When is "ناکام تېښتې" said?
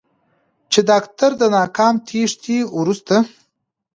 1.55-2.57